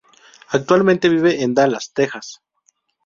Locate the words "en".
1.43-1.53